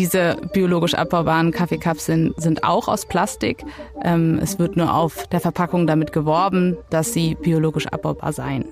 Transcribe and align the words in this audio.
Diese 0.00 0.38
biologisch 0.54 0.94
abbaubaren 0.94 1.50
Kaffeekapseln 1.50 2.32
sind 2.38 2.64
auch 2.64 2.88
aus 2.88 3.04
Plastik. 3.04 3.66
Ähm, 4.02 4.38
es 4.42 4.58
wird 4.58 4.74
nur 4.74 4.94
auf 4.94 5.26
der 5.26 5.40
Verpackung 5.40 5.86
damit 5.86 6.10
geworben, 6.10 6.78
dass 6.88 7.12
sie 7.12 7.34
biologisch 7.34 7.86
abbaubar 7.86 8.32
seien. 8.32 8.64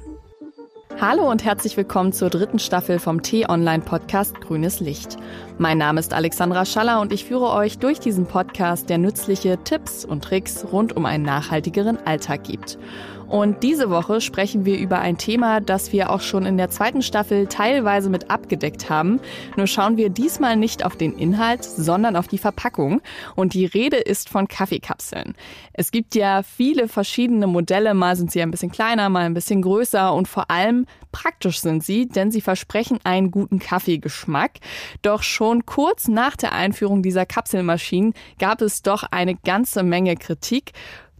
Hallo 1.00 1.30
und 1.30 1.44
herzlich 1.44 1.76
willkommen 1.76 2.12
zur 2.12 2.28
dritten 2.28 2.58
Staffel 2.58 2.98
vom 2.98 3.22
T-Online-Podcast 3.22 4.40
Grünes 4.40 4.80
Licht. 4.80 5.16
Mein 5.56 5.78
Name 5.78 6.00
ist 6.00 6.12
Alexandra 6.12 6.64
Schaller 6.64 7.00
und 7.00 7.12
ich 7.12 7.24
führe 7.24 7.52
euch 7.52 7.78
durch 7.78 8.00
diesen 8.00 8.26
Podcast, 8.26 8.90
der 8.90 8.98
nützliche 8.98 9.62
Tipps 9.62 10.04
und 10.04 10.24
Tricks 10.24 10.66
rund 10.72 10.96
um 10.96 11.06
einen 11.06 11.22
nachhaltigeren 11.22 12.04
Alltag 12.04 12.42
gibt. 12.42 12.80
Und 13.28 13.62
diese 13.62 13.90
Woche 13.90 14.22
sprechen 14.22 14.64
wir 14.64 14.78
über 14.78 15.00
ein 15.00 15.18
Thema, 15.18 15.60
das 15.60 15.92
wir 15.92 16.10
auch 16.10 16.22
schon 16.22 16.46
in 16.46 16.56
der 16.56 16.70
zweiten 16.70 17.02
Staffel 17.02 17.46
teilweise 17.46 18.08
mit 18.08 18.30
abgedeckt 18.30 18.88
haben. 18.88 19.20
Nur 19.56 19.66
schauen 19.66 19.98
wir 19.98 20.08
diesmal 20.08 20.56
nicht 20.56 20.82
auf 20.84 20.96
den 20.96 21.12
Inhalt, 21.12 21.62
sondern 21.62 22.16
auf 22.16 22.26
die 22.26 22.38
Verpackung. 22.38 23.02
Und 23.36 23.52
die 23.52 23.66
Rede 23.66 23.98
ist 23.98 24.30
von 24.30 24.48
Kaffeekapseln. 24.48 25.34
Es 25.74 25.90
gibt 25.90 26.14
ja 26.14 26.42
viele 26.42 26.88
verschiedene 26.88 27.46
Modelle. 27.46 27.92
Mal 27.92 28.16
sind 28.16 28.32
sie 28.32 28.40
ein 28.40 28.50
bisschen 28.50 28.72
kleiner, 28.72 29.10
mal 29.10 29.26
ein 29.26 29.34
bisschen 29.34 29.60
größer 29.60 30.14
und 30.14 30.26
vor 30.26 30.50
allem 30.50 30.86
praktisch 31.12 31.60
sind 31.60 31.84
sie, 31.84 32.06
denn 32.06 32.30
sie 32.30 32.40
versprechen 32.40 32.98
einen 33.04 33.30
guten 33.30 33.58
Kaffeegeschmack. 33.58 34.58
Doch 35.02 35.22
schon 35.22 35.66
kurz 35.66 36.08
nach 36.08 36.36
der 36.36 36.52
Einführung 36.52 37.02
dieser 37.02 37.26
Kapselmaschinen 37.26 38.14
gab 38.38 38.62
es 38.62 38.82
doch 38.82 39.04
eine 39.04 39.34
ganze 39.34 39.82
Menge 39.82 40.16
Kritik. 40.16 40.72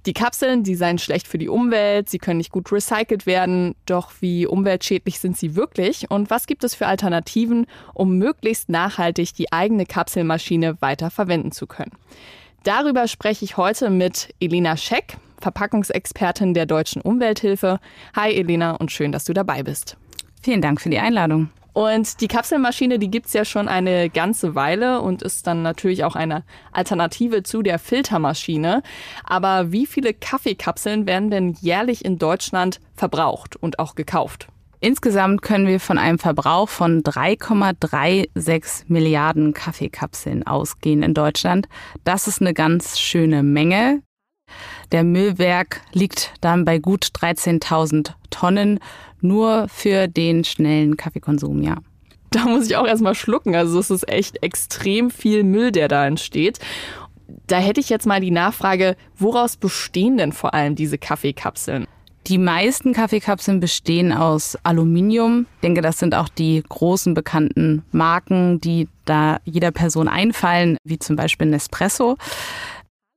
Die 0.07 0.15
Kapseln, 0.15 0.63
die 0.63 0.75
seien 0.75 0.99
schlecht 0.99 1.29
für 1.29 1.39
die 1.39 1.49
Umwelt, 1.49 2.09
sie 2.09 2.19
können 2.19 2.39
nicht 2.39 2.53
gut 2.53 2.73
recycelt 2.73 3.27
werden, 3.27 3.75
doch 3.85 4.13
wie 4.21 4.47
umweltschädlich 4.47 5.19
sind 5.19 5.37
sie 5.37 5.55
wirklich 5.55 6.11
und 6.11 6.31
was 6.31 6.47
gibt 6.47 6.65
es 6.65 6.75
für 6.75 6.87
Alternativen, 6.87 7.67
um 7.95 8.17
möglichst 8.17 8.69
nachhaltig 8.69 9.35
die 9.35 9.53
eigene 9.53 9.85
Kapselmaschine 9.85 10.81
weiter 10.81 11.11
verwenden 11.11 11.53
zu 11.53 11.67
können? 11.67 11.93
Darüber 12.63 13.07
spreche 13.07 13.45
ich 13.45 13.57
heute 13.57 13.91
mit 13.91 14.35
Elena 14.41 14.77
Scheck, 14.77 15.19
Verpackungsexpertin 15.41 16.55
der 16.55 16.67
Deutschen 16.67 17.03
Umwelthilfe. 17.03 17.79
Hi 18.15 18.33
Elena 18.33 18.73
und 18.73 18.93
schön, 18.93 19.13
dass 19.13 19.25
du 19.25 19.33
dabei 19.33 19.63
bist. 19.63 19.97
Vielen 20.43 20.63
Dank 20.63 20.81
für 20.81 20.91
die 20.91 20.99
Einladung. 20.99 21.51
Und 21.79 22.21
die 22.21 22.27
Kapselmaschine, 22.27 22.99
die 22.99 23.09
gibt's 23.11 23.33
ja 23.35 23.45
schon 23.45 23.69
eine 23.69 24.11
ganze 24.11 24.57
Weile 24.57 25.01
und 25.01 25.23
ist 25.23 25.47
dann 25.47 25.63
natürlich 25.63 26.03
auch 26.03 26.17
eine 26.17 26.43
Alternative 26.73 27.45
zu 27.45 27.63
der 27.63 27.79
Filtermaschine. 27.79 28.83
Aber 29.23 29.71
wie 29.71 29.87
viele 29.87 30.13
Kaffeekapseln 30.13 31.07
werden 31.07 31.31
denn 31.31 31.53
jährlich 31.61 32.05
in 32.05 32.19
Deutschland 32.19 32.81
verbraucht 32.97 33.55
und 33.55 33.79
auch 33.79 33.95
gekauft? 33.95 34.49
Insgesamt 34.81 35.43
können 35.43 35.67
wir 35.67 35.79
von 35.79 35.99
einem 35.99 36.19
Verbrauch 36.19 36.69
von 36.69 37.03
3,36 37.03 38.85
Milliarden 38.89 39.53
Kaffeekapseln 39.53 40.47
ausgehen 40.47 41.03
in 41.05 41.15
Deutschland. 41.15 41.69
Das 42.03 42.27
ist 42.27 42.41
eine 42.41 42.55
ganz 42.55 42.99
schöne 42.99 43.43
Menge. 43.43 44.03
Der 44.93 45.05
Müllwerk 45.05 45.83
liegt 45.93 46.33
dann 46.41 46.65
bei 46.65 46.79
gut 46.79 47.07
13.000 47.07 48.13
Tonnen 48.31 48.81
nur 49.21 49.67
für 49.69 50.09
den 50.09 50.45
schnellen 50.45 50.97
Kaffeekonsum, 50.97 51.63
ja. 51.63 51.77
Da 52.31 52.45
muss 52.45 52.67
ich 52.67 52.77
auch 52.77 52.87
erstmal 52.87 53.15
schlucken. 53.15 53.55
Also 53.55 53.79
es 53.79 53.91
ist 53.91 54.09
echt 54.09 54.43
extrem 54.43 55.11
viel 55.11 55.45
Müll, 55.45 55.73
der 55.73 55.89
da 55.89 56.07
entsteht. 56.07 56.59
Da 57.47 57.59
hätte 57.59 57.81
ich 57.81 57.89
jetzt 57.89 58.07
mal 58.07 58.21
die 58.21 58.31
Nachfrage, 58.31 58.97
woraus 59.17 59.57
bestehen 59.57 60.19
denn 60.19 60.33
vor 60.33 60.55
allem 60.55 60.75
diese 60.75 60.99
Kaffeekapseln? 60.99 61.87
Die 62.27 62.39
meisten 62.39 62.93
Kaffeekapseln 62.93 63.59
bestehen 63.59 64.13
aus 64.13 64.59
Aluminium. 64.63 65.47
Ich 65.57 65.61
denke, 65.63 65.81
das 65.81 65.99
sind 65.99 66.15
auch 66.15 66.29
die 66.29 66.63
großen 66.69 67.15
bekannten 67.15 67.85
Marken, 67.91 68.61
die 68.61 68.89
da 69.07 69.39
jeder 69.45 69.71
Person 69.71 70.09
einfallen, 70.09 70.77
wie 70.85 70.99
zum 70.99 71.17
Beispiel 71.17 71.47
Nespresso. 71.47 72.19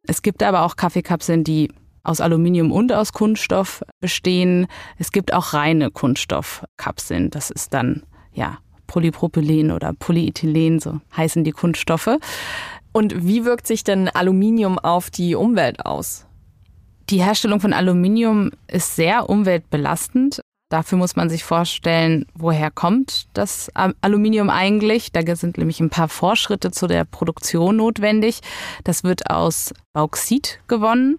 Es 0.07 0.21
gibt 0.21 0.44
aber 0.44 0.63
auch 0.63 0.75
Kaffeekapseln, 0.75 1.44
die 1.44 1.72
aus 2.03 2.22
Aluminium 2.22 2.72
und 2.72 2.91
aus 2.91 3.13
Kunststoff 3.13 3.84
bestehen. 4.00 4.67
Es 4.97 5.12
gibt 5.12 5.34
auch 5.34 5.53
reine 5.53 5.91
Kunststoffkapseln. 5.91 7.29
Das 7.29 7.51
ist 7.51 7.73
dann, 7.73 8.03
ja, 8.34 8.57
Polypropylen 8.88 9.72
oder 9.72 9.94
Polyethylen, 9.94 10.79
so 10.79 11.00
heißen 11.16 11.44
die 11.44 11.51
Kunststoffe. 11.51 12.17
Und 12.91 13.25
wie 13.25 13.45
wirkt 13.45 13.67
sich 13.67 13.84
denn 13.84 14.09
Aluminium 14.09 14.78
auf 14.79 15.09
die 15.09 15.35
Umwelt 15.35 15.85
aus? 15.85 16.25
Die 17.09 17.23
Herstellung 17.23 17.59
von 17.59 17.73
Aluminium 17.73 18.51
ist 18.67 18.95
sehr 18.95 19.29
umweltbelastend. 19.29 20.41
Dafür 20.72 20.98
muss 20.98 21.18
man 21.18 21.30
sich 21.30 21.44
vorstellen, 21.44 22.26
woher 22.34 22.72
kommt 22.72 23.28
das 23.34 23.70
Aluminium 23.74 24.50
eigentlich. 24.50 25.12
Da 25.12 25.36
sind 25.36 25.58
nämlich 25.58 25.82
ein 25.82 25.90
paar 25.90 26.08
Vorschritte 26.08 26.72
zu 26.72 26.88
der 26.88 27.04
Produktion 27.04 27.76
notwendig. 27.76 28.40
Das 28.86 29.04
wird 29.04 29.30
aus 29.30 29.74
Bauxit 29.92 30.62
gewonnen 30.70 31.18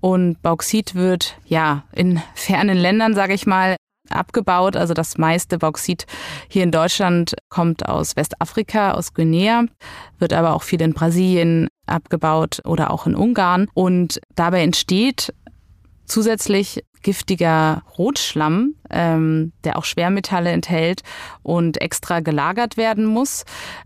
und 0.00 0.40
Bauxit 0.42 0.94
wird 0.94 1.36
ja 1.44 1.82
in 1.90 2.22
fernen 2.36 2.78
Ländern, 2.78 3.14
sage 3.16 3.34
ich 3.34 3.46
mal, 3.46 3.74
abgebaut. 4.10 4.76
Also 4.76 4.94
das 4.94 5.18
meiste 5.18 5.58
Bauxit 5.58 6.06
hier 6.46 6.62
in 6.62 6.70
Deutschland 6.70 7.34
kommt 7.48 7.88
aus 7.88 8.14
Westafrika, 8.14 8.92
aus 8.92 9.12
Guinea, 9.12 9.64
wird 10.20 10.32
aber 10.32 10.54
auch 10.54 10.62
viel 10.62 10.80
in 10.80 10.94
Brasilien 10.94 11.66
abgebaut 11.86 12.60
oder 12.64 12.92
auch 12.92 13.08
in 13.08 13.16
Ungarn. 13.16 13.66
Und 13.74 14.20
dabei 14.36 14.62
entsteht 14.62 15.34
zusätzlich 16.06 16.84
giftiger 17.02 17.82
Rotschlamm, 17.98 18.74
ähm, 18.90 19.52
der 19.62 19.78
auch 19.78 19.84
Schwermetalle 19.84 20.50
enthält 20.50 21.02
und 21.42 21.80
extra 21.80 22.20
gelagert 22.20 22.76
werden 22.76 23.04
muss. 23.04 23.44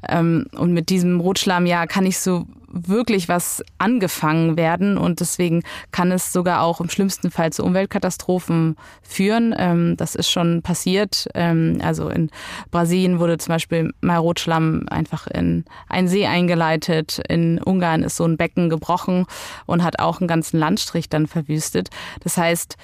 Ähm, 0.09 0.47
und 0.57 0.73
mit 0.73 0.89
diesem 0.89 1.21
Rotschlamm 1.21 1.67
ja 1.67 1.87
kann 1.87 2.07
ich 2.07 2.19
so 2.19 2.47
wirklich 2.71 3.29
was 3.29 3.63
angefangen 3.79 4.57
werden 4.57 4.99
und 4.99 5.21
deswegen 5.21 5.63
kann 5.91 6.13
es 6.13 6.33
sogar 6.33 6.63
auch 6.63 6.81
im 6.81 6.91
schlimmsten 6.91 7.31
Fall 7.31 7.53
zu 7.53 7.65
Umweltkatastrophen 7.65 8.77
führen. 9.03 9.55
Ähm, 9.57 9.97
das 9.97 10.15
ist 10.15 10.31
schon 10.31 10.63
passiert. 10.63 11.29
Ähm, 11.35 11.81
also 11.83 12.09
in 12.09 12.31
Brasilien 12.71 13.19
wurde 13.19 13.39
zum 13.39 13.55
Beispiel 13.55 13.93
mal 14.01 14.17
Rotschlamm 14.17 14.87
einfach 14.91 15.27
in 15.27 15.65
einen 15.89 16.09
See 16.09 16.27
eingeleitet. 16.27 17.21
In 17.29 17.61
Ungarn 17.63 18.03
ist 18.03 18.17
so 18.17 18.25
ein 18.25 18.37
Becken 18.37 18.69
gebrochen 18.69 19.27
und 19.67 19.83
hat 19.83 19.99
auch 19.99 20.21
einen 20.21 20.29
ganzen 20.29 20.59
Landstrich 20.59 21.09
dann 21.09 21.27
verwüstet. 21.27 21.89
Das 22.23 22.37
heißt, 22.37 22.77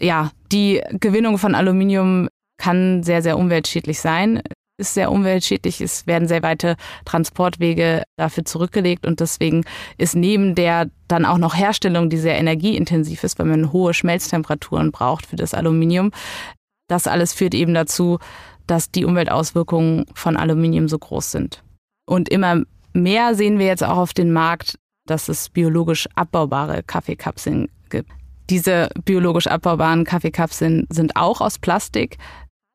ja, 0.00 0.30
die 0.52 0.80
Gewinnung 1.00 1.38
von 1.38 1.54
Aluminium 1.54 2.28
kann 2.56 3.02
sehr, 3.02 3.22
sehr 3.22 3.38
umweltschädlich 3.38 4.00
sein 4.00 4.42
ist 4.78 4.94
sehr 4.94 5.10
umweltschädlich. 5.10 5.80
Es 5.80 6.06
werden 6.06 6.28
sehr 6.28 6.42
weite 6.42 6.76
Transportwege 7.04 8.04
dafür 8.16 8.44
zurückgelegt 8.44 9.06
und 9.06 9.20
deswegen 9.20 9.64
ist 9.98 10.14
neben 10.14 10.54
der 10.54 10.88
dann 11.08 11.24
auch 11.24 11.38
noch 11.38 11.56
Herstellung, 11.56 12.08
die 12.08 12.16
sehr 12.16 12.38
energieintensiv 12.38 13.24
ist, 13.24 13.38
weil 13.38 13.46
man 13.46 13.72
hohe 13.72 13.92
Schmelztemperaturen 13.92 14.92
braucht 14.92 15.26
für 15.26 15.36
das 15.36 15.52
Aluminium. 15.52 16.12
Das 16.88 17.06
alles 17.06 17.32
führt 17.32 17.54
eben 17.54 17.74
dazu, 17.74 18.18
dass 18.66 18.90
die 18.90 19.04
Umweltauswirkungen 19.04 20.06
von 20.14 20.36
Aluminium 20.36 20.88
so 20.88 20.98
groß 20.98 21.32
sind. 21.32 21.62
Und 22.06 22.28
immer 22.28 22.62
mehr 22.92 23.34
sehen 23.34 23.58
wir 23.58 23.66
jetzt 23.66 23.84
auch 23.84 23.96
auf 23.96 24.14
den 24.14 24.32
Markt, 24.32 24.78
dass 25.06 25.28
es 25.28 25.48
biologisch 25.48 26.08
abbaubare 26.14 26.82
Kaffeekapseln 26.82 27.68
gibt. 27.90 28.10
Diese 28.48 28.88
biologisch 29.04 29.46
abbaubaren 29.46 30.04
Kaffeekapseln 30.04 30.86
sind 30.90 31.16
auch 31.16 31.40
aus 31.40 31.58
Plastik, 31.58 32.18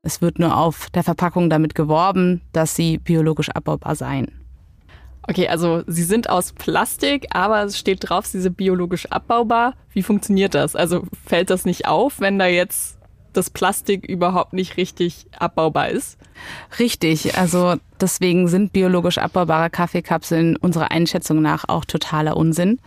es 0.03 0.21
wird 0.21 0.37
nur 0.37 0.55
auf 0.55 0.89
der 0.91 1.03
Verpackung 1.03 1.49
damit 1.49 1.75
geworben, 1.75 2.41
dass 2.51 2.75
sie 2.75 2.97
biologisch 2.97 3.49
abbaubar 3.49 3.95
seien. 3.95 4.27
Okay, 5.25 5.47
also 5.47 5.83
sie 5.87 6.03
sind 6.03 6.29
aus 6.29 6.51
Plastik, 6.51 7.27
aber 7.31 7.63
es 7.63 7.79
steht 7.79 8.09
drauf, 8.09 8.25
sie 8.25 8.41
sind 8.41 8.57
biologisch 8.57 9.05
abbaubar. 9.09 9.75
Wie 9.93 10.03
funktioniert 10.03 10.53
das? 10.53 10.75
Also 10.75 11.03
fällt 11.25 11.49
das 11.49 11.63
nicht 11.63 11.87
auf, 11.87 12.19
wenn 12.19 12.37
da 12.37 12.45
jetzt 12.45 12.97
das 13.31 13.49
Plastik 13.49 14.05
überhaupt 14.05 14.51
nicht 14.51 14.75
richtig 14.75 15.25
abbaubar 15.39 15.89
ist? 15.89 16.17
Richtig, 16.77 17.37
also 17.37 17.75
deswegen 18.01 18.49
sind 18.49 18.73
biologisch 18.73 19.17
abbaubare 19.17 19.69
Kaffeekapseln 19.69 20.57
unserer 20.57 20.91
Einschätzung 20.91 21.41
nach 21.41 21.63
auch 21.69 21.85
totaler 21.85 22.35
Unsinn. 22.35 22.79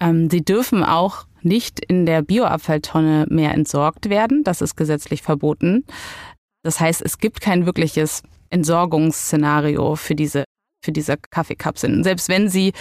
Ähm, 0.00 0.30
sie 0.30 0.44
dürfen 0.44 0.84
auch 0.84 1.26
nicht 1.42 1.80
in 1.80 2.06
der 2.06 2.22
Bioabfalltonne 2.22 3.26
mehr 3.28 3.54
entsorgt 3.54 4.08
werden. 4.08 4.44
Das 4.44 4.60
ist 4.60 4.76
gesetzlich 4.76 5.22
verboten. 5.22 5.84
Das 6.62 6.80
heißt, 6.80 7.02
es 7.02 7.18
gibt 7.18 7.40
kein 7.40 7.66
wirkliches 7.66 8.22
Entsorgungsszenario 8.50 9.96
für 9.96 10.14
diese, 10.14 10.44
für 10.84 10.92
diese 10.92 11.16
Kaffeekapseln. 11.30 12.04
Selbst 12.04 12.28
wenn 12.28 12.48
sie 12.48 12.72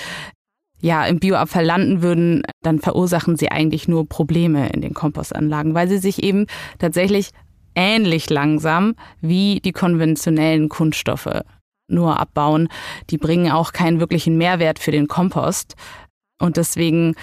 ja 0.80 1.06
im 1.06 1.20
Bioabfall 1.20 1.66
landen 1.66 2.02
würden, 2.02 2.44
dann 2.62 2.80
verursachen 2.80 3.36
sie 3.36 3.50
eigentlich 3.50 3.88
nur 3.88 4.08
Probleme 4.08 4.70
in 4.70 4.82
den 4.82 4.94
Kompostanlagen, 4.94 5.74
weil 5.74 5.88
sie 5.88 5.98
sich 5.98 6.24
eben 6.24 6.46
tatsächlich 6.80 7.32
ähnlich 7.76 8.30
langsam 8.30 8.96
wie 9.22 9.60
die 9.60 9.72
konventionellen 9.72 10.70
Kunststoffe 10.70 11.42
nur 11.88 12.20
abbauen. 12.20 12.70
Die 13.10 13.18
bringen 13.18 13.52
auch 13.52 13.72
keinen 13.72 14.00
wirklichen 14.00 14.38
Mehrwert 14.38 14.80
für 14.80 14.92
den 14.92 15.08
Kompost. 15.08 15.76
Und 16.40 16.58
deswegen 16.58 17.16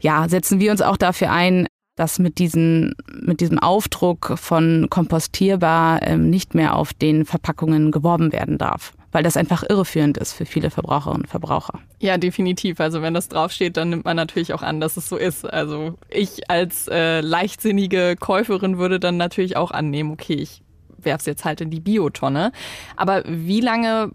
ja, 0.00 0.28
setzen 0.28 0.60
wir 0.60 0.70
uns 0.70 0.82
auch 0.82 0.96
dafür 0.96 1.30
ein, 1.30 1.66
dass 1.96 2.18
mit, 2.18 2.38
diesen, 2.38 2.94
mit 3.12 3.40
diesem 3.40 3.58
Aufdruck 3.58 4.34
von 4.36 4.88
kompostierbar 4.90 6.02
ähm, 6.02 6.30
nicht 6.30 6.54
mehr 6.54 6.76
auf 6.76 6.92
den 6.92 7.24
Verpackungen 7.24 7.92
geworben 7.92 8.32
werden 8.32 8.58
darf 8.58 8.92
weil 9.14 9.22
das 9.22 9.36
einfach 9.36 9.62
irreführend 9.62 10.18
ist 10.18 10.32
für 10.32 10.44
viele 10.44 10.70
Verbraucherinnen 10.70 11.22
und 11.22 11.28
Verbraucher. 11.28 11.78
Ja, 12.00 12.18
definitiv. 12.18 12.80
Also 12.80 13.00
wenn 13.00 13.14
das 13.14 13.28
draufsteht, 13.28 13.76
dann 13.76 13.90
nimmt 13.90 14.04
man 14.04 14.16
natürlich 14.16 14.52
auch 14.52 14.62
an, 14.62 14.80
dass 14.80 14.96
es 14.96 15.08
so 15.08 15.16
ist. 15.16 15.44
Also 15.44 15.94
ich 16.10 16.50
als 16.50 16.88
äh, 16.88 17.20
leichtsinnige 17.20 18.16
Käuferin 18.18 18.76
würde 18.76 18.98
dann 18.98 19.16
natürlich 19.16 19.56
auch 19.56 19.70
annehmen, 19.70 20.10
okay, 20.10 20.34
ich 20.34 20.62
werfe 20.98 21.20
es 21.20 21.26
jetzt 21.26 21.44
halt 21.44 21.60
in 21.60 21.70
die 21.70 21.78
Biotonne. 21.78 22.50
Aber 22.96 23.22
wie 23.24 23.60
lange 23.60 24.10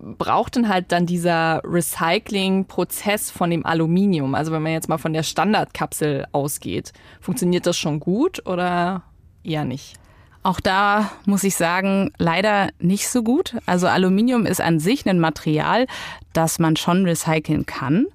braucht 0.00 0.56
denn 0.56 0.68
halt 0.68 0.92
dann 0.92 1.06
dieser 1.06 1.60
Recycling-Prozess 1.64 3.30
von 3.30 3.50
dem 3.50 3.66
Aluminium? 3.66 4.34
Also 4.34 4.52
wenn 4.52 4.62
man 4.62 4.72
jetzt 4.72 4.88
mal 4.88 4.98
von 4.98 5.12
der 5.12 5.22
Standardkapsel 5.22 6.26
ausgeht, 6.32 6.92
funktioniert 7.20 7.66
das 7.66 7.76
schon 7.76 8.00
gut 8.00 8.46
oder 8.46 9.02
eher 9.44 9.64
nicht? 9.64 9.96
Auch 10.42 10.58
da 10.58 11.10
muss 11.26 11.44
ich 11.44 11.54
sagen, 11.54 12.12
leider 12.16 12.70
nicht 12.78 13.08
so 13.08 13.22
gut. 13.22 13.56
Also 13.66 13.88
Aluminium 13.88 14.46
ist 14.46 14.62
an 14.62 14.80
sich 14.80 15.06
ein 15.06 15.20
Material, 15.20 15.86
das 16.32 16.58
man 16.58 16.76
schon 16.76 17.04
recyceln 17.04 17.66
kann. 17.66 18.06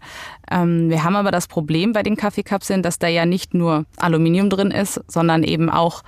Ähm, 0.49 0.89
wir 0.89 1.03
haben 1.03 1.15
aber 1.15 1.29
das 1.29 1.47
Problem 1.47 1.93
bei 1.93 2.01
den 2.01 2.15
Kaffeekapseln, 2.15 2.81
dass 2.81 2.97
da 2.97 3.07
ja 3.07 3.27
nicht 3.27 3.53
nur 3.53 3.85
Aluminium 3.97 4.49
drin 4.49 4.71
ist, 4.71 5.01
sondern 5.07 5.43
eben 5.43 5.69
auch 5.69 6.01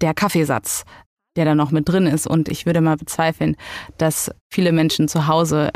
der 0.00 0.14
Kaffeesatz, 0.14 0.84
der 1.36 1.44
da 1.44 1.54
noch 1.54 1.70
mit 1.70 1.88
drin 1.88 2.06
ist. 2.06 2.26
Und 2.26 2.48
ich 2.48 2.66
würde 2.66 2.80
mal 2.80 2.96
bezweifeln, 2.96 3.56
dass 3.98 4.30
viele 4.52 4.72
Menschen 4.72 5.08
zu 5.08 5.26
Hause 5.26 5.70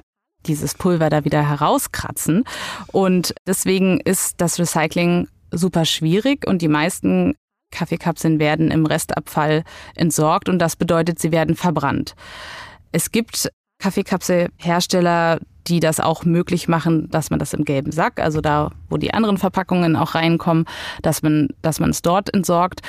dieses 0.46 0.74
Pulver 0.74 1.10
da 1.10 1.24
wieder 1.24 1.48
herauskratzen. 1.48 2.44
Und 2.92 3.34
deswegen 3.46 4.00
ist 4.00 4.40
das 4.40 4.58
Recycling 4.58 5.28
super 5.50 5.84
schwierig 5.84 6.46
und 6.46 6.62
die 6.62 6.68
meisten 6.68 7.34
Kaffeekapseln 7.70 8.38
werden 8.38 8.70
im 8.70 8.86
Restabfall 8.86 9.64
entsorgt 9.94 10.48
und 10.48 10.58
das 10.58 10.76
bedeutet, 10.76 11.18
sie 11.18 11.32
werden 11.32 11.54
verbrannt. 11.54 12.14
Es 12.92 13.12
gibt 13.12 13.50
Kaffeekapselhersteller, 13.78 15.38
die 15.66 15.80
das 15.80 16.00
auch 16.00 16.24
möglich 16.24 16.68
machen, 16.68 17.10
dass 17.10 17.30
man 17.30 17.38
das 17.38 17.52
im 17.52 17.64
gelben 17.64 17.92
Sack, 17.92 18.20
also 18.20 18.40
da, 18.40 18.70
wo 18.88 18.96
die 18.96 19.12
anderen 19.12 19.36
Verpackungen 19.36 19.96
auch 19.96 20.14
reinkommen, 20.14 20.64
dass 21.02 21.22
man, 21.22 21.48
dass 21.62 21.78
man 21.78 21.90
es 21.90 22.02
dort 22.02 22.32
entsorgt. 22.32 22.80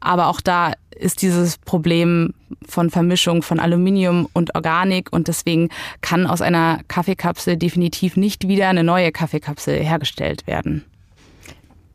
Aber 0.00 0.26
auch 0.26 0.40
da 0.42 0.72
ist 0.98 1.22
dieses 1.22 1.58
Problem 1.58 2.34
von 2.66 2.90
Vermischung 2.90 3.42
von 3.42 3.60
Aluminium 3.60 4.28
und 4.32 4.54
Organik 4.54 5.12
und 5.12 5.28
deswegen 5.28 5.68
kann 6.00 6.26
aus 6.26 6.40
einer 6.40 6.80
Kaffeekapsel 6.88 7.56
definitiv 7.56 8.16
nicht 8.16 8.48
wieder 8.48 8.68
eine 8.68 8.84
neue 8.84 9.12
Kaffeekapsel 9.12 9.82
hergestellt 9.82 10.46
werden. 10.46 10.84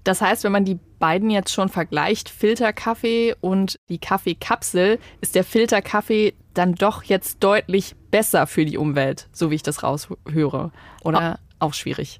Das 0.03 0.21
heißt, 0.21 0.43
wenn 0.43 0.51
man 0.51 0.65
die 0.65 0.79
beiden 0.99 1.29
jetzt 1.29 1.53
schon 1.53 1.69
vergleicht, 1.69 2.29
Filterkaffee 2.29 3.35
und 3.39 3.79
die 3.89 3.99
Kaffeekapsel, 3.99 4.99
ist 5.21 5.35
der 5.35 5.43
Filterkaffee 5.43 6.33
dann 6.53 6.73
doch 6.75 7.03
jetzt 7.03 7.43
deutlich 7.43 7.95
besser 8.09 8.47
für 8.47 8.65
die 8.65 8.77
Umwelt, 8.77 9.29
so 9.31 9.51
wie 9.51 9.55
ich 9.55 9.63
das 9.63 9.83
raushöre. 9.83 10.71
Oder 11.03 11.39
auch 11.59 11.73
schwierig? 11.73 12.19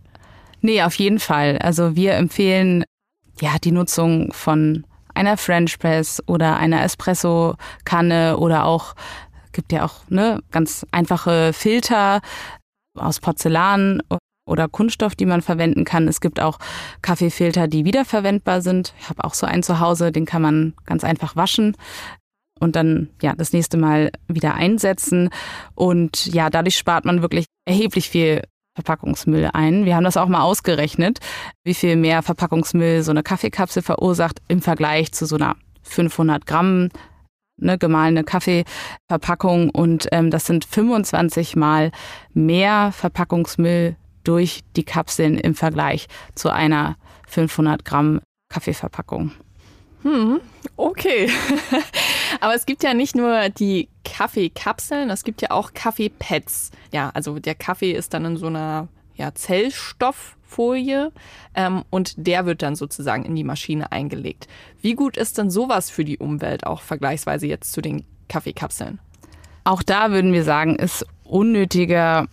Nee, 0.61 0.83
auf 0.83 0.93
jeden 0.95 1.19
Fall. 1.19 1.57
Also 1.57 1.95
wir 1.95 2.13
empfehlen 2.13 2.83
ja 3.41 3.57
die 3.61 3.71
Nutzung 3.71 4.31
von 4.31 4.85
einer 5.13 5.37
French 5.37 5.79
Press 5.79 6.21
oder 6.27 6.57
einer 6.57 6.83
Espresso-Kanne 6.83 8.37
oder 8.37 8.65
auch 8.65 8.95
gibt 9.51 9.71
ja 9.71 9.85
auch 9.85 10.09
ne, 10.09 10.41
ganz 10.51 10.85
einfache 10.91 11.53
Filter 11.53 12.21
aus 12.97 13.19
Porzellan 13.19 14.01
oder 14.47 14.67
Kunststoff, 14.67 15.15
die 15.15 15.25
man 15.25 15.41
verwenden 15.41 15.85
kann. 15.85 16.07
Es 16.07 16.21
gibt 16.21 16.39
auch 16.39 16.57
Kaffeefilter, 17.01 17.67
die 17.67 17.85
wiederverwendbar 17.85 18.61
sind. 18.61 18.93
Ich 18.99 19.09
habe 19.09 19.23
auch 19.23 19.33
so 19.33 19.45
einen 19.45 19.63
zu 19.63 19.79
Hause, 19.79 20.11
den 20.11 20.25
kann 20.25 20.41
man 20.41 20.73
ganz 20.85 21.03
einfach 21.03 21.35
waschen 21.35 21.75
und 22.59 22.75
dann 22.75 23.09
ja 23.21 23.33
das 23.35 23.53
nächste 23.53 23.77
Mal 23.77 24.11
wieder 24.27 24.53
einsetzen. 24.53 25.29
Und 25.75 26.27
ja, 26.27 26.49
dadurch 26.49 26.77
spart 26.77 27.05
man 27.05 27.21
wirklich 27.21 27.45
erheblich 27.65 28.09
viel 28.09 28.43
Verpackungsmüll 28.75 29.49
ein. 29.53 29.85
Wir 29.85 29.95
haben 29.95 30.03
das 30.03 30.17
auch 30.17 30.27
mal 30.27 30.41
ausgerechnet, 30.41 31.19
wie 31.63 31.73
viel 31.73 31.95
mehr 31.95 32.21
Verpackungsmüll 32.21 33.03
so 33.03 33.11
eine 33.11 33.23
Kaffeekapsel 33.23 33.81
verursacht 33.81 34.41
im 34.47 34.61
Vergleich 34.61 35.11
zu 35.11 35.25
so 35.25 35.35
einer 35.35 35.55
500 35.83 36.45
Gramm 36.45 36.89
ne, 37.57 37.77
gemahlene 37.77 38.23
Kaffeeverpackung. 38.23 39.69
Und 39.69 40.07
ähm, 40.11 40.31
das 40.31 40.45
sind 40.45 40.65
25 40.65 41.55
Mal 41.55 41.91
mehr 42.33 42.91
Verpackungsmüll 42.91 43.95
durch 44.23 44.61
die 44.75 44.83
Kapseln 44.83 45.37
im 45.37 45.55
Vergleich 45.55 46.07
zu 46.35 46.49
einer 46.49 46.95
500 47.27 47.83
Gramm 47.85 48.21
Kaffeeverpackung. 48.49 49.31
Hm, 50.03 50.41
okay. 50.77 51.29
Aber 52.39 52.55
es 52.55 52.65
gibt 52.65 52.83
ja 52.83 52.93
nicht 52.93 53.15
nur 53.15 53.49
die 53.49 53.87
Kaffeekapseln, 54.21 55.09
es 55.09 55.23
gibt 55.23 55.41
ja 55.41 55.49
auch 55.49 55.73
Kaffeepads. 55.73 56.69
Ja, 56.93 57.09
also 57.15 57.39
der 57.39 57.55
Kaffee 57.55 57.91
ist 57.91 58.13
dann 58.13 58.23
in 58.23 58.37
so 58.37 58.45
einer 58.45 58.87
ja, 59.15 59.33
Zellstofffolie 59.33 61.11
ähm, 61.55 61.83
und 61.89 62.13
der 62.17 62.45
wird 62.45 62.61
dann 62.61 62.75
sozusagen 62.75 63.25
in 63.25 63.35
die 63.35 63.43
Maschine 63.43 63.91
eingelegt. 63.91 64.47
Wie 64.79 64.93
gut 64.93 65.17
ist 65.17 65.39
denn 65.39 65.49
sowas 65.49 65.89
für 65.89 66.05
die 66.05 66.19
Umwelt 66.19 66.67
auch 66.67 66.81
vergleichsweise 66.81 67.47
jetzt 67.47 67.73
zu 67.73 67.81
den 67.81 68.05
Kaffeekapseln? 68.29 68.99
Auch 69.63 69.81
da 69.81 70.11
würden 70.11 70.33
wir 70.33 70.43
sagen, 70.43 70.75
ist 70.75 71.03
unnötiger 71.23 72.27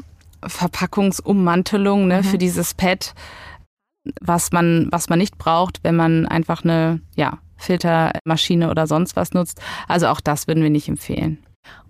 Verpackungsummantelung 0.44 2.06
ne, 2.06 2.18
mhm. 2.18 2.24
für 2.24 2.36
dieses 2.36 2.74
Pad, 2.74 3.14
was 4.20 4.52
man, 4.52 4.88
was 4.90 5.08
man 5.08 5.20
nicht 5.20 5.38
braucht, 5.38 5.82
wenn 5.84 5.96
man 5.96 6.26
einfach 6.26 6.64
eine 6.64 7.00
ja, 7.16 7.38
Filtermaschine 7.56 8.70
oder 8.70 8.86
sonst 8.86 9.16
was 9.16 9.32
nutzt. 9.32 9.62
Also 9.88 10.08
auch 10.08 10.20
das 10.20 10.48
würden 10.48 10.62
wir 10.62 10.70
nicht 10.70 10.88
empfehlen. 10.88 11.38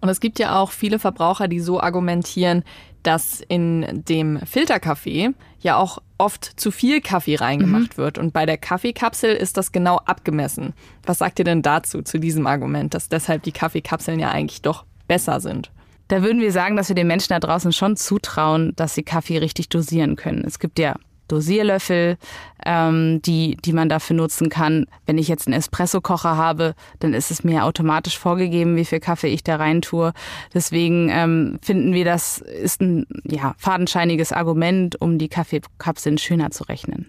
Und 0.01 0.09
es 0.09 0.21
gibt 0.21 0.39
ja 0.39 0.61
auch 0.61 0.71
viele 0.71 0.99
Verbraucher, 0.99 1.49
die 1.49 1.61
so 1.61 1.81
argumentieren, 1.81 2.65
dass 3.03 3.41
in 3.41 4.05
dem 4.09 4.41
Filterkaffee 4.45 5.31
ja 5.61 5.77
auch 5.77 5.99
oft 6.19 6.61
zu 6.61 6.71
viel 6.71 7.01
Kaffee 7.01 7.37
reingemacht 7.37 7.97
mhm. 7.97 8.03
wird. 8.03 8.19
Und 8.19 8.33
bei 8.33 8.45
der 8.45 8.59
Kaffeekapsel 8.59 9.35
ist 9.35 9.57
das 9.57 9.73
genau 9.73 9.99
abgemessen. 9.99 10.75
Was 11.05 11.19
sagt 11.19 11.39
ihr 11.39 11.45
denn 11.45 11.63
dazu, 11.63 12.03
zu 12.03 12.19
diesem 12.19 12.47
Argument, 12.47 12.95
dass 12.95 13.09
deshalb 13.09 13.43
die 13.45 13.53
Kaffeekapseln 13.53 14.21
ja 14.21 14.31
eigentlich 14.31 14.63
doch 14.63 14.85
besser 15.07 15.41
sind? 15.41 15.71
Da 16.09 16.23
würden 16.23 16.41
wir 16.41 16.53
sagen, 16.53 16.77
dass 16.77 16.89
wir 16.89 16.97
den 16.97 17.07
Menschen 17.07 17.31
da 17.31 17.39
draußen 17.39 17.73
schon 17.73 17.97
zutrauen, 17.97 18.73
dass 18.77 18.95
sie 18.95 19.03
Kaffee 19.03 19.39
richtig 19.39 19.69
dosieren 19.69 20.17
können. 20.17 20.43
Es 20.45 20.59
gibt 20.59 20.79
ja 20.79 20.97
Dosierlöffel, 21.29 22.17
ähm, 22.65 23.23
die, 23.23 23.57
die 23.57 23.73
man 23.73 23.89
dafür 23.89 24.17
nutzen 24.17 24.49
kann. 24.49 24.87
Wenn 25.07 25.19
ich 25.19 25.29
jetzt 25.29 25.47
einen 25.47 25.57
Espresso-Kocher 25.57 26.37
habe, 26.37 26.75
dann 26.99 27.15
ist 27.15 27.31
es 27.31 27.45
mir 27.45 27.65
automatisch 27.65 28.19
vorgegeben, 28.19 28.77
wie 28.77 28.85
viel 28.85 29.01
Kaffee 29.01 29.29
ich 29.29 29.45
da 29.45 29.57
rein 29.57 29.83
tue. 29.83 30.13
Deswegen 30.53 31.09
ähm, 31.11 31.59
finden 31.63 31.93
wir, 31.93 32.05
das 32.05 32.39
ist 32.39 32.81
ein 32.81 33.07
ja, 33.25 33.55
fadenscheiniges 33.59 34.33
Argument, 34.33 35.01
um 35.01 35.19
die 35.19 35.29
Kaffeekapseln 35.29 36.19
schöner 36.19 36.51
zu 36.51 36.65
rechnen. 36.65 37.07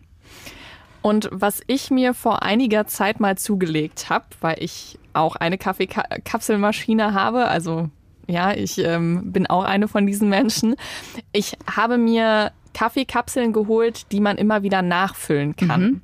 Und 1.02 1.30
was 1.32 1.62
ich 1.68 1.92
mir 1.92 2.14
vor 2.14 2.44
einiger 2.44 2.86
Zeit 2.86 3.20
mal 3.20 3.38
zugelegt 3.38 4.10
habe, 4.10 4.26
weil 4.42 4.58
ich 4.60 5.00
auch 5.14 5.36
eine 5.36 5.58
Kaffeekapselmaschine 5.58 7.14
habe, 7.14 7.46
also 7.48 7.90
ja, 8.28 8.54
ich 8.54 8.78
ähm, 8.78 9.32
bin 9.32 9.48
auch 9.48 9.64
eine 9.64 9.88
von 9.88 10.06
diesen 10.06 10.30
Menschen. 10.30 10.76
Ich 11.32 11.58
habe 11.66 11.98
mir 11.98 12.52
Kaffeekapseln 12.74 13.54
geholt, 13.54 14.12
die 14.12 14.20
man 14.20 14.38
immer 14.38 14.64
wieder 14.64 14.82
nachfüllen 14.82 15.56
kann. 15.56 15.82
Mhm. 15.82 16.02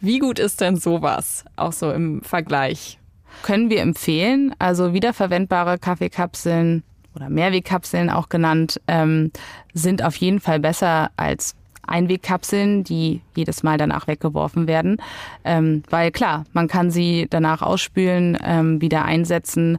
Wie 0.00 0.18
gut 0.18 0.38
ist 0.38 0.60
denn 0.60 0.76
sowas, 0.76 1.44
auch 1.56 1.72
so 1.72 1.92
im 1.92 2.22
Vergleich? 2.22 2.98
Können 3.42 3.70
wir 3.70 3.80
empfehlen. 3.80 4.54
Also 4.58 4.92
wiederverwendbare 4.92 5.78
Kaffeekapseln 5.78 6.82
oder 7.14 7.28
Mehrwegkapseln 7.28 8.10
auch 8.10 8.28
genannt, 8.28 8.80
ähm, 8.88 9.30
sind 9.74 10.02
auf 10.02 10.16
jeden 10.16 10.40
Fall 10.40 10.60
besser 10.60 11.10
als 11.16 11.54
Einwegkapseln, 11.86 12.84
die 12.84 13.20
jedes 13.34 13.62
Mal 13.62 13.76
danach 13.76 14.06
weggeworfen 14.06 14.66
werden. 14.66 14.96
Ähm, 15.44 15.82
weil 15.90 16.10
klar, 16.10 16.44
man 16.52 16.68
kann 16.68 16.90
sie 16.90 17.26
danach 17.28 17.60
ausspülen, 17.60 18.38
ähm, 18.42 18.80
wieder 18.80 19.04
einsetzen 19.04 19.78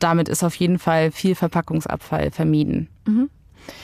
damit 0.00 0.28
ist 0.28 0.42
auf 0.42 0.54
jeden 0.56 0.78
Fall 0.78 1.12
viel 1.12 1.34
Verpackungsabfall 1.34 2.30
vermieden. 2.30 2.88
Mhm. 3.06 3.30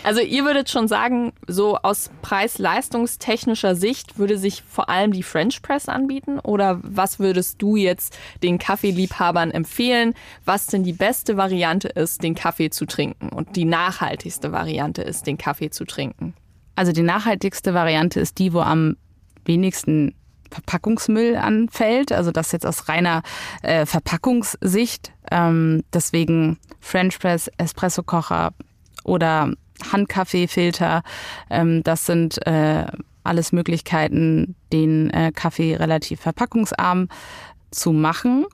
Also 0.02 0.20
ihr 0.20 0.44
würdet 0.44 0.70
schon 0.70 0.88
sagen, 0.88 1.32
so 1.46 1.76
aus 1.76 2.10
preis-leistungstechnischer 2.22 3.74
Sicht 3.74 4.18
würde 4.18 4.38
sich 4.38 4.62
vor 4.62 4.88
allem 4.88 5.12
die 5.12 5.22
French 5.22 5.62
Press 5.62 5.88
anbieten? 5.88 6.38
Oder 6.38 6.80
was 6.82 7.18
würdest 7.18 7.60
du 7.60 7.76
jetzt 7.76 8.16
den 8.42 8.58
Kaffeeliebhabern 8.58 9.50
empfehlen, 9.50 10.14
was 10.44 10.66
denn 10.66 10.84
die 10.84 10.92
beste 10.92 11.36
Variante 11.36 11.88
ist, 11.88 12.22
den 12.22 12.34
Kaffee 12.34 12.70
zu 12.70 12.86
trinken 12.86 13.28
und 13.28 13.56
die 13.56 13.64
nachhaltigste 13.64 14.52
Variante 14.52 15.02
ist, 15.02 15.26
den 15.26 15.38
Kaffee 15.38 15.70
zu 15.70 15.84
trinken? 15.84 16.34
Also 16.76 16.92
die 16.92 17.02
nachhaltigste 17.02 17.74
Variante 17.74 18.20
ist 18.20 18.38
die, 18.38 18.52
wo 18.52 18.60
am 18.60 18.96
wenigsten 19.44 20.14
Verpackungsmüll 20.50 21.36
anfällt. 21.36 22.12
Also 22.12 22.30
das 22.30 22.52
jetzt 22.52 22.66
aus 22.66 22.88
reiner 22.88 23.22
äh, 23.62 23.86
Verpackungssicht. 23.86 25.12
Ähm, 25.30 25.82
deswegen 25.92 26.58
French 26.80 27.18
Press, 27.18 27.50
Espresso-Kocher 27.58 28.52
oder 29.04 29.52
Handkaffeefilter. 29.92 31.02
Ähm, 31.50 31.82
das 31.82 32.06
sind 32.06 32.44
äh, 32.46 32.86
alles 33.24 33.52
Möglichkeiten, 33.52 34.54
den 34.72 35.10
äh, 35.10 35.32
Kaffee 35.34 35.76
relativ 35.76 36.20
verpackungsarm 36.20 37.08
zu 37.70 37.92
machen. 37.92 38.46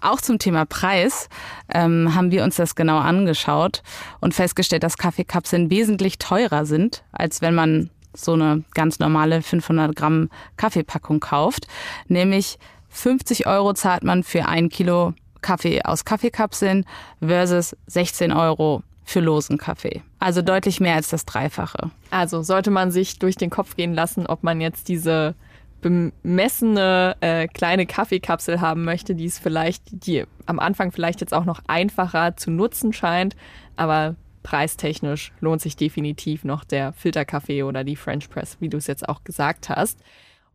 Auch 0.00 0.20
zum 0.20 0.38
Thema 0.38 0.66
Preis 0.66 1.28
ähm, 1.72 2.14
haben 2.14 2.30
wir 2.30 2.44
uns 2.44 2.56
das 2.56 2.74
genau 2.74 2.98
angeschaut 2.98 3.82
und 4.20 4.34
festgestellt, 4.34 4.82
dass 4.82 4.98
Kaffeekapseln 4.98 5.70
wesentlich 5.70 6.18
teurer 6.18 6.66
sind, 6.66 7.04
als 7.10 7.40
wenn 7.40 7.54
man 7.54 7.90
so 8.12 8.34
eine 8.34 8.64
ganz 8.74 8.98
normale 8.98 9.42
500 9.42 9.96
Gramm 9.96 10.28
Kaffeepackung 10.56 11.20
kauft. 11.20 11.66
Nämlich 12.06 12.58
50 12.90 13.46
Euro 13.46 13.72
zahlt 13.72 14.04
man 14.04 14.22
für 14.22 14.46
ein 14.46 14.68
Kilo 14.68 15.14
Kaffee 15.40 15.82
aus 15.82 16.04
Kaffeekapseln 16.04 16.86
versus 17.20 17.76
16 17.86 18.32
Euro 18.32 18.82
für 19.04 19.20
losen 19.20 19.58
Kaffee. 19.58 20.02
Also 20.18 20.42
deutlich 20.42 20.80
mehr 20.80 20.94
als 20.94 21.08
das 21.08 21.24
Dreifache. 21.24 21.90
Also 22.10 22.42
sollte 22.42 22.70
man 22.70 22.90
sich 22.90 23.18
durch 23.18 23.36
den 23.36 23.50
Kopf 23.50 23.76
gehen 23.76 23.94
lassen, 23.94 24.26
ob 24.26 24.42
man 24.42 24.60
jetzt 24.60 24.88
diese 24.88 25.34
bemessene 25.82 27.16
äh, 27.20 27.46
kleine 27.46 27.84
Kaffeekapsel 27.84 28.62
haben 28.62 28.84
möchte, 28.84 29.14
die 29.14 29.26
es 29.26 29.38
vielleicht, 29.38 29.82
die 30.06 30.24
am 30.46 30.58
Anfang 30.58 30.92
vielleicht 30.92 31.20
jetzt 31.20 31.34
auch 31.34 31.44
noch 31.44 31.60
einfacher 31.66 32.36
zu 32.36 32.50
nutzen 32.50 32.94
scheint, 32.94 33.36
aber 33.76 34.16
preistechnisch 34.42 35.32
lohnt 35.40 35.60
sich 35.60 35.76
definitiv 35.76 36.44
noch 36.44 36.64
der 36.64 36.94
Filterkaffee 36.94 37.64
oder 37.64 37.84
die 37.84 37.96
French 37.96 38.30
Press, 38.30 38.56
wie 38.60 38.70
du 38.70 38.78
es 38.78 38.86
jetzt 38.86 39.06
auch 39.06 39.24
gesagt 39.24 39.68
hast. 39.68 40.00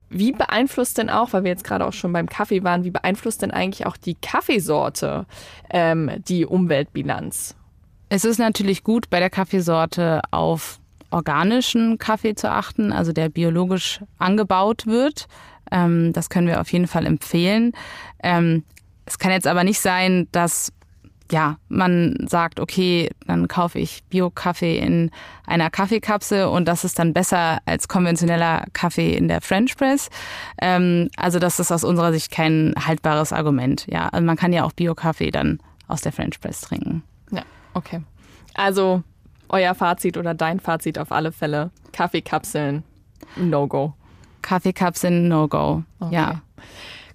Wie 0.09 0.31
beeinflusst 0.31 0.97
denn 0.97 1.11
auch, 1.11 1.33
weil 1.33 1.43
wir 1.43 1.51
jetzt 1.51 1.63
gerade 1.63 1.85
auch 1.85 1.93
schon 1.93 2.11
beim 2.11 2.27
Kaffee 2.27 2.63
waren, 2.63 2.83
wie 2.83 2.89
beeinflusst 2.89 3.43
denn 3.43 3.51
eigentlich 3.51 3.85
auch 3.85 3.97
die 3.97 4.15
Kaffeesorte 4.15 5.27
ähm, 5.69 6.09
die 6.27 6.47
Umweltbilanz? 6.47 7.55
Es 8.09 8.25
ist 8.25 8.39
natürlich 8.39 8.83
gut, 8.83 9.09
bei 9.09 9.19
der 9.19 9.29
Kaffeesorte 9.29 10.21
auf 10.31 10.79
organischen 11.11 11.97
Kaffee 11.97 12.35
zu 12.35 12.51
achten, 12.51 12.91
also 12.91 13.13
der 13.13 13.29
biologisch 13.29 14.01
angebaut 14.17 14.87
wird. 14.87 15.27
Ähm, 15.71 16.11
das 16.13 16.29
können 16.29 16.47
wir 16.47 16.59
auf 16.59 16.71
jeden 16.71 16.87
Fall 16.87 17.05
empfehlen. 17.05 17.73
Ähm, 18.23 18.63
es 19.05 19.19
kann 19.19 19.31
jetzt 19.31 19.47
aber 19.47 19.63
nicht 19.63 19.79
sein, 19.79 20.27
dass 20.31 20.71
ja, 21.31 21.57
man 21.67 22.15
sagt, 22.27 22.59
okay, 22.59 23.11
dann 23.27 23.47
kaufe 23.47 23.77
ich 23.77 24.03
Bio-Kaffee 24.09 24.79
in 24.79 25.11
einer 25.45 25.69
Kaffeekapsel 25.69 26.45
und 26.45 26.67
das 26.67 26.83
ist 26.83 26.97
dann 26.97 27.13
besser 27.13 27.59
als 27.65 27.87
konventioneller 27.87 28.65
Kaffee 28.73 29.13
in 29.13 29.27
der 29.27 29.41
French 29.41 29.77
Press. 29.77 30.09
Ähm, 30.59 31.09
also 31.17 31.37
das 31.37 31.59
ist 31.59 31.71
aus 31.71 31.83
unserer 31.83 32.11
Sicht 32.11 32.31
kein 32.31 32.73
haltbares 32.83 33.31
Argument. 33.31 33.85
Ja, 33.87 34.09
also 34.09 34.25
man 34.25 34.37
kann 34.37 34.53
ja 34.53 34.63
auch 34.63 34.73
Bio-Kaffee 34.73 35.29
dann 35.29 35.59
aus 35.87 36.01
der 36.01 36.11
French 36.11 36.39
Press 36.41 36.61
trinken. 36.61 37.03
Okay. 37.73 38.01
Also 38.53 39.03
euer 39.49 39.75
Fazit 39.75 40.17
oder 40.17 40.33
dein 40.33 40.59
Fazit 40.59 40.99
auf 40.99 41.11
alle 41.11 41.31
Fälle. 41.31 41.71
Kaffeekapseln, 41.91 42.83
No-Go. 43.35 43.93
Kaffeekapseln, 44.41 45.27
No-Go. 45.27 45.83
Okay. 45.99 46.15
Ja. 46.15 46.41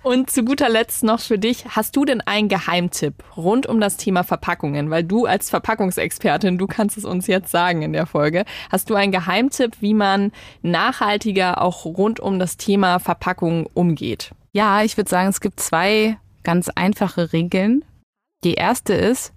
Und 0.03 0.31
zu 0.31 0.45
guter 0.45 0.69
Letzt 0.69 1.03
noch 1.03 1.21
für 1.21 1.39
dich, 1.39 1.65
hast 1.71 1.97
du 1.97 2.05
denn 2.05 2.21
einen 2.21 2.49
Geheimtipp 2.49 3.25
rund 3.39 3.67
um 3.67 3.81
das 3.81 3.97
Thema 3.97 4.23
Verpackungen? 4.23 4.91
Weil 4.91 5.03
du 5.03 5.25
als 5.25 5.49
Verpackungsexpertin, 5.49 6.59
du 6.59 6.67
kannst 6.67 6.99
es 6.99 7.07
uns 7.07 7.27
jetzt 7.27 7.51
sagen 7.51 7.81
in 7.81 7.95
der 7.95 8.05
Folge, 8.05 8.45
hast 8.71 8.91
du 8.91 8.97
einen 8.97 9.13
Geheimtipp, 9.13 9.81
wie 9.81 9.95
man 9.95 10.31
nachhaltiger 10.61 11.63
auch 11.63 11.87
rund 11.87 12.21
um 12.21 12.39
das 12.39 12.59
Thema 12.59 12.99
Verpackungen 12.99 13.67
umgeht? 13.73 14.33
Ja, 14.53 14.83
ich 14.83 14.99
würde 14.99 15.09
sagen, 15.09 15.31
es 15.31 15.41
gibt 15.41 15.59
zwei 15.59 16.19
ganz 16.43 16.69
einfache 16.69 17.33
Regeln. 17.33 17.83
Die 18.45 18.55
erste 18.55 18.93
ist, 18.93 19.33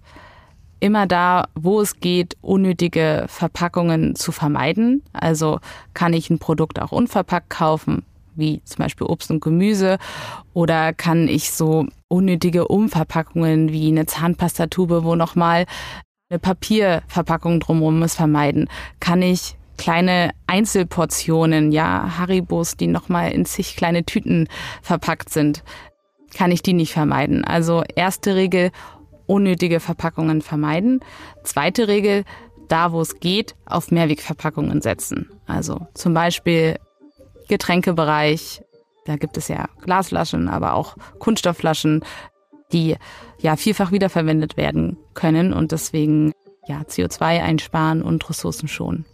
immer 0.80 1.06
da, 1.06 1.48
wo 1.54 1.80
es 1.80 2.00
geht, 2.00 2.36
unnötige 2.40 3.26
Verpackungen 3.28 4.14
zu 4.14 4.32
vermeiden. 4.32 5.02
Also 5.12 5.60
kann 5.94 6.12
ich 6.12 6.30
ein 6.30 6.38
Produkt 6.38 6.80
auch 6.80 6.92
unverpackt 6.92 7.50
kaufen, 7.50 8.04
wie 8.34 8.62
zum 8.64 8.84
Beispiel 8.84 9.06
Obst 9.06 9.30
und 9.30 9.40
Gemüse, 9.40 9.98
oder 10.54 10.92
kann 10.92 11.28
ich 11.28 11.50
so 11.50 11.86
unnötige 12.08 12.68
Umverpackungen 12.68 13.72
wie 13.72 13.88
eine 13.88 14.06
Zahnpastatube, 14.06 15.04
wo 15.04 15.16
nochmal 15.16 15.66
eine 16.30 16.38
Papierverpackung 16.38 17.60
drumherum 17.60 18.02
ist, 18.02 18.14
vermeiden? 18.14 18.68
Kann 19.00 19.22
ich 19.22 19.56
kleine 19.76 20.30
Einzelportionen, 20.46 21.72
ja, 21.72 22.18
Haribos, 22.18 22.76
die 22.76 22.88
nochmal 22.88 23.32
in 23.32 23.44
zig 23.44 23.76
kleine 23.76 24.04
Tüten 24.04 24.48
verpackt 24.82 25.30
sind, 25.30 25.62
kann 26.34 26.50
ich 26.50 26.62
die 26.62 26.74
nicht 26.74 26.92
vermeiden. 26.92 27.44
Also 27.44 27.82
erste 27.94 28.34
Regel, 28.34 28.70
unnötige 29.28 29.78
Verpackungen 29.78 30.42
vermeiden. 30.42 31.00
Zweite 31.44 31.86
Regel, 31.86 32.24
da 32.68 32.92
wo 32.92 33.00
es 33.00 33.20
geht, 33.20 33.54
auf 33.66 33.92
Mehrwegverpackungen 33.92 34.82
setzen. 34.82 35.30
Also 35.46 35.86
zum 35.94 36.14
Beispiel 36.14 36.76
Getränkebereich, 37.48 38.62
da 39.04 39.16
gibt 39.16 39.36
es 39.36 39.48
ja 39.48 39.68
Glasflaschen, 39.82 40.48
aber 40.48 40.74
auch 40.74 40.96
Kunststoffflaschen, 41.18 42.04
die 42.72 42.96
ja 43.38 43.56
vielfach 43.56 43.92
wiederverwendet 43.92 44.56
werden 44.56 44.98
können 45.14 45.52
und 45.52 45.72
deswegen 45.72 46.32
ja 46.66 46.80
CO2 46.82 47.42
einsparen 47.42 48.02
und 48.02 48.28
Ressourcen 48.28 48.68
schonen. 48.68 49.06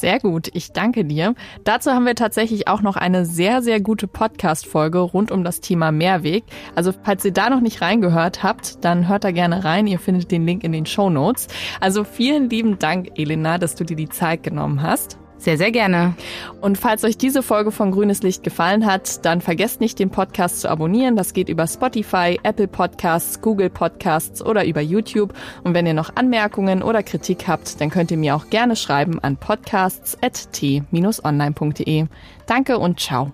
Sehr 0.00 0.18
gut, 0.18 0.48
ich 0.54 0.72
danke 0.72 1.04
dir. 1.04 1.34
Dazu 1.62 1.90
haben 1.90 2.06
wir 2.06 2.14
tatsächlich 2.14 2.68
auch 2.68 2.80
noch 2.80 2.96
eine 2.96 3.26
sehr, 3.26 3.60
sehr 3.60 3.82
gute 3.82 4.06
Podcast-Folge 4.06 4.98
rund 4.98 5.30
um 5.30 5.44
das 5.44 5.60
Thema 5.60 5.92
Mehrweg. 5.92 6.42
Also 6.74 6.94
falls 7.02 7.22
ihr 7.26 7.34
da 7.34 7.50
noch 7.50 7.60
nicht 7.60 7.82
reingehört 7.82 8.42
habt, 8.42 8.82
dann 8.82 9.08
hört 9.08 9.24
da 9.24 9.30
gerne 9.30 9.62
rein. 9.62 9.86
Ihr 9.86 9.98
findet 9.98 10.30
den 10.30 10.46
Link 10.46 10.64
in 10.64 10.72
den 10.72 10.86
Show 10.86 11.10
Notes. 11.10 11.48
Also 11.80 12.04
vielen 12.04 12.48
lieben 12.48 12.78
Dank, 12.78 13.10
Elena, 13.16 13.58
dass 13.58 13.74
du 13.74 13.84
dir 13.84 13.96
die 13.96 14.08
Zeit 14.08 14.42
genommen 14.42 14.80
hast. 14.80 15.18
Sehr, 15.40 15.56
sehr 15.56 15.72
gerne. 15.72 16.14
Und 16.60 16.76
falls 16.76 17.02
euch 17.02 17.16
diese 17.16 17.42
Folge 17.42 17.72
von 17.72 17.92
Grünes 17.92 18.22
Licht 18.22 18.44
gefallen 18.44 18.84
hat, 18.84 19.24
dann 19.24 19.40
vergesst 19.40 19.80
nicht, 19.80 19.98
den 19.98 20.10
Podcast 20.10 20.60
zu 20.60 20.68
abonnieren. 20.68 21.16
Das 21.16 21.32
geht 21.32 21.48
über 21.48 21.66
Spotify, 21.66 22.38
Apple 22.42 22.68
Podcasts, 22.68 23.40
Google 23.40 23.70
Podcasts 23.70 24.44
oder 24.44 24.66
über 24.66 24.82
YouTube. 24.82 25.32
Und 25.64 25.72
wenn 25.72 25.86
ihr 25.86 25.94
noch 25.94 26.14
Anmerkungen 26.14 26.82
oder 26.82 27.02
Kritik 27.02 27.48
habt, 27.48 27.80
dann 27.80 27.88
könnt 27.88 28.10
ihr 28.10 28.18
mir 28.18 28.36
auch 28.36 28.50
gerne 28.50 28.76
schreiben 28.76 29.18
an 29.18 29.38
podcasts.t-online.de. 29.38 32.06
Danke 32.46 32.78
und 32.78 33.00
ciao. 33.00 33.32